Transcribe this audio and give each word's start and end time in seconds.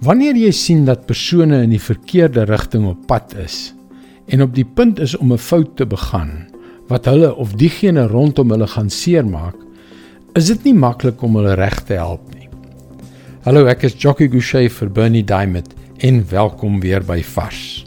Wanneer 0.00 0.38
jy 0.40 0.48
sien 0.56 0.86
dat 0.88 1.02
persone 1.04 1.58
in 1.60 1.74
die 1.74 1.82
verkeerde 1.82 2.46
rigting 2.48 2.86
op 2.88 3.02
pad 3.10 3.34
is 3.36 3.74
en 4.32 4.40
op 4.40 4.54
die 4.56 4.64
punt 4.64 4.96
is 5.04 5.12
om 5.18 5.32
'n 5.34 5.38
fout 5.38 5.76
te 5.76 5.84
begaan 5.84 6.48
wat 6.88 7.04
hulle 7.04 7.34
of 7.36 7.52
diegene 7.52 8.06
rondom 8.06 8.50
hulle 8.50 8.66
gaan 8.66 8.88
seermaak, 8.90 9.54
is 10.34 10.46
dit 10.46 10.64
nie 10.64 10.74
maklik 10.74 11.22
om 11.22 11.36
hulle 11.36 11.54
reg 11.54 11.84
te 11.84 11.92
help 12.00 12.34
nie. 12.34 12.48
Hallo, 13.44 13.66
ek 13.66 13.82
is 13.82 13.94
Jockey 13.94 14.28
Gouchee 14.28 14.70
vir 14.70 14.88
Bernie 14.88 15.24
Diamond 15.24 15.74
en 15.98 16.24
welkom 16.30 16.80
weer 16.80 17.04
by 17.04 17.22
Vars. 17.22 17.86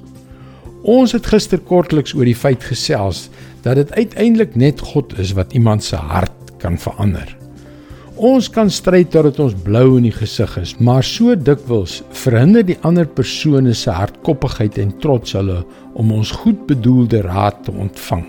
Ons 0.84 1.12
het 1.12 1.26
gister 1.26 1.58
kortliks 1.58 2.14
oor 2.14 2.26
die 2.26 2.36
feit 2.36 2.64
gesels 2.64 3.30
dat 3.64 3.76
dit 3.76 3.92
uiteindelik 3.92 4.56
net 4.56 4.80
God 4.80 5.18
is 5.18 5.34
wat 5.34 5.54
iemand 5.54 5.84
se 5.84 5.96
hart 5.96 6.60
kan 6.60 6.78
verander. 6.78 7.43
Ons 8.14 8.46
kan 8.46 8.70
stry 8.70 9.00
totdat 9.10 9.40
ons 9.42 9.56
blou 9.66 9.96
in 9.98 10.04
die 10.06 10.14
gesig 10.14 10.52
is, 10.62 10.76
maar 10.78 11.02
so 11.02 11.34
dikwels 11.34 12.04
verhinder 12.14 12.62
die 12.62 12.78
ander 12.86 13.08
persone 13.10 13.74
se 13.74 13.90
hardkoppigheid 13.90 14.78
en 14.78 14.92
trots 15.02 15.34
hulle 15.34 15.64
om 15.98 16.12
ons 16.14 16.30
goedbedoelde 16.44 17.24
raad 17.26 17.64
te 17.66 17.74
ontvang. 17.74 18.28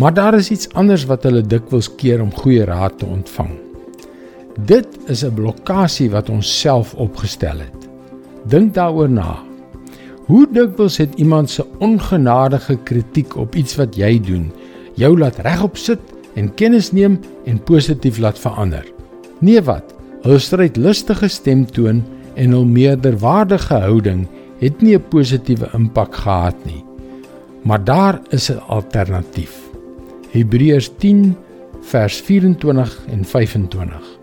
Maar 0.00 0.14
daar 0.16 0.38
is 0.38 0.48
iets 0.50 0.70
anders 0.72 1.04
wat 1.04 1.26
hulle 1.28 1.42
dikwels 1.44 1.90
keer 2.00 2.22
om 2.24 2.32
goeie 2.32 2.64
raad 2.64 2.96
te 2.98 3.06
ontvang. 3.06 3.52
Dit 4.56 4.88
is 5.06 5.22
'n 5.22 5.34
blokkade 5.34 6.08
wat 6.10 6.30
ons 6.30 6.60
self 6.60 6.94
opgestel 6.94 7.58
het. 7.60 7.88
Dink 8.48 8.74
daaroor 8.74 9.10
na. 9.10 9.36
Hoe 10.26 10.46
dikwels 10.50 10.96
het 10.96 11.14
iemand 11.14 11.50
se 11.50 11.66
ongenadige 11.78 12.78
kritiek 12.84 13.36
op 13.36 13.54
iets 13.54 13.76
wat 13.76 13.96
jy 13.96 14.20
doen, 14.20 14.52
jou 14.94 15.18
laat 15.18 15.38
regop 15.38 15.76
sit 15.76 16.00
en 16.40 16.48
kennis 16.56 16.90
neem 16.96 17.18
en 17.44 17.60
positief 17.68 18.18
laat 18.18 18.38
verander. 18.40 18.86
Nee 19.44 19.60
wat? 19.68 19.94
Hul 20.24 20.40
strydlustige 20.40 21.28
stemtoon 21.28 22.02
en 22.34 22.56
hul 22.56 22.66
meerderwaardige 22.68 23.80
houding 23.84 24.26
het 24.60 24.82
nie 24.82 24.96
'n 24.96 25.08
positiewe 25.08 25.68
impak 25.74 26.14
gehad 26.14 26.56
nie. 26.64 26.84
Maar 27.62 27.84
daar 27.84 28.20
is 28.30 28.50
'n 28.50 28.62
alternatief. 28.68 29.54
Hebreërs 30.30 30.90
10 30.98 31.36
vers 31.80 32.20
24 32.20 32.98
en 33.10 33.24
25. 33.24 34.18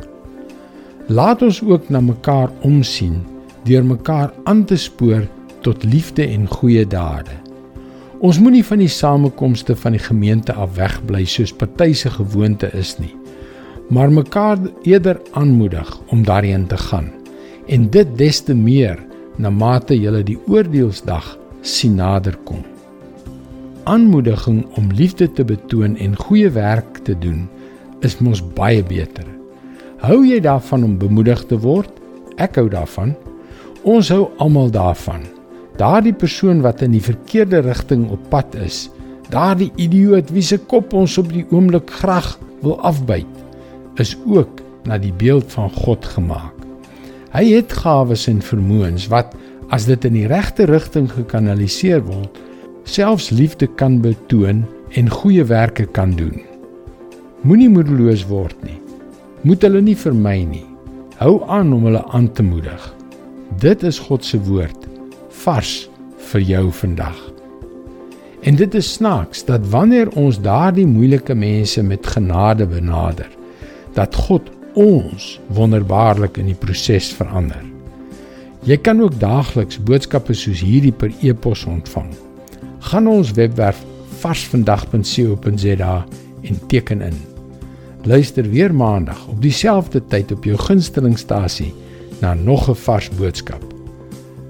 Laat 1.07 1.41
ons 1.41 1.63
ook 1.63 1.89
na 1.89 2.01
mekaar 2.01 2.49
omsien 2.61 3.25
deur 3.63 3.85
mekaar 3.85 4.33
aan 4.43 4.65
te 4.65 4.75
spoor 4.75 5.27
tot 5.61 5.83
liefde 5.83 6.27
en 6.27 6.47
goeie 6.47 6.87
dade. 6.87 7.46
Ons 8.17 8.39
moenie 8.41 8.63
van 8.65 8.79
die 8.81 8.89
samekomste 8.89 9.75
van 9.77 9.93
die 9.93 10.01
gemeente 10.01 10.53
af 10.57 10.71
wegbly 10.73 11.21
soos 11.29 11.51
party 11.53 11.91
se 11.93 12.09
gewoonte 12.09 12.71
is 12.73 12.95
nie, 12.97 13.11
maar 13.93 14.09
mekaar 14.09 14.57
eerder 14.89 15.19
aanmoedig 15.37 15.91
om 16.09 16.23
daarheen 16.25 16.65
te 16.67 16.79
gaan. 16.81 17.11
En 17.69 17.85
dit 17.93 18.17
des 18.17 18.41
te 18.41 18.55
meer 18.57 18.97
na 19.37 19.51
mate 19.53 19.93
jy 19.93 20.23
die 20.25 20.39
oordeelsdag 20.47 21.29
sien 21.61 22.01
naderkom. 22.01 22.65
Aanmoediging 23.85 24.65
om 24.81 24.89
liefde 24.97 25.29
te 25.29 25.45
betoon 25.45 25.93
en 26.01 26.17
goeie 26.17 26.49
werk 26.49 27.03
te 27.05 27.13
doen 27.13 27.45
is 28.01 28.17
mos 28.17 28.41
baie 28.41 28.81
beter. 28.81 29.29
Hou 30.01 30.23
jy 30.25 30.41
daarvan 30.41 30.89
om 30.89 30.97
bemoedig 30.97 31.45
te 31.45 31.61
word? 31.61 31.93
Ek 32.41 32.57
hou 32.57 32.65
daarvan. 32.69 33.13
Ons 33.85 34.09
hou 34.09 34.31
almal 34.41 34.73
daarvan 34.73 35.36
daardie 35.77 36.13
persoon 36.13 36.63
wat 36.65 36.81
in 36.81 36.95
die 36.95 37.03
verkeerde 37.03 37.61
rigting 37.65 38.07
op 38.13 38.21
pad 38.31 38.55
is, 38.65 38.87
daardie 39.29 39.69
idioot 39.77 40.31
wie 40.33 40.45
se 40.45 40.57
kop 40.57 40.95
ons 40.97 41.17
op 41.21 41.29
die 41.33 41.45
oomblik 41.53 41.91
graag 41.99 42.33
wil 42.63 42.79
afbyt, 42.87 43.29
is 44.01 44.15
ook 44.25 44.61
na 44.87 44.97
die 45.01 45.13
beeld 45.13 45.51
van 45.53 45.69
God 45.83 46.05
gemaak. 46.15 46.53
Hy 47.35 47.43
het 47.51 47.73
gawes 47.83 48.25
en 48.31 48.41
vermoëns 48.41 49.09
wat 49.13 49.35
as 49.73 49.85
dit 49.85 50.05
in 50.07 50.15
die 50.15 50.27
regte 50.31 50.65
rigting 50.69 51.09
gekanaliseer 51.11 52.01
word, 52.07 52.39
selfs 52.87 53.29
liefde 53.35 53.67
kan 53.67 53.99
betoon 54.01 54.63
en 54.95 55.11
goeie 55.11 55.43
werke 55.45 55.85
kan 55.85 56.15
doen. 56.17 56.39
Moenie 57.43 57.69
moedeloos 57.69 58.23
word 58.31 58.55
nie. 58.65 58.79
Moet 59.43 59.67
hulle 59.67 59.83
nie 59.83 59.97
vermy 59.99 60.39
nie. 60.47 60.65
Hou 61.19 61.41
aan 61.51 61.73
om 61.75 61.85
hulle 61.89 62.01
aan 62.15 62.31
te 62.33 62.45
moedig. 62.45 62.93
Dit 63.61 63.83
is 63.85 63.99
God 64.07 64.25
se 64.25 64.39
woord 64.47 64.86
vars 65.43 65.89
vir 66.31 66.41
jou 66.41 66.71
vandag. 66.71 67.17
En 68.41 68.55
dit 68.55 68.75
is 68.75 68.93
snaaks 68.93 69.45
dat 69.45 69.65
wanneer 69.69 70.09
ons 70.15 70.39
daardie 70.41 70.87
moeilike 70.87 71.35
mense 71.35 71.83
met 71.83 72.07
genade 72.07 72.67
benader, 72.67 73.29
dat 73.93 74.15
God 74.15 74.51
ons 74.77 75.39
wonderbaarlik 75.57 76.37
in 76.37 76.51
die 76.51 76.57
proses 76.57 77.09
verander. 77.17 77.63
Jy 78.67 78.77
kan 78.83 79.01
ook 79.01 79.19
daagliks 79.19 79.79
boodskappe 79.83 80.35
soos 80.35 80.61
hierdie 80.61 80.93
per 80.93 81.13
e-pos 81.25 81.65
ontvang. 81.65 82.11
Gaan 82.89 83.07
ons 83.07 83.31
webwerf 83.37 83.79
varsvandag.co.za 84.21 85.95
en 86.41 86.59
teken 86.67 87.01
in. 87.01 87.17
Luister 88.07 88.49
weer 88.49 88.73
maandag 88.75 89.27
op 89.27 89.41
dieselfde 89.41 90.03
tyd 90.07 90.31
op 90.31 90.45
jou 90.45 90.57
gunstelingstasie 90.57 91.73
na 92.21 92.33
nog 92.33 92.69
'n 92.69 92.75
vars 92.75 93.09
boodskap 93.09 93.76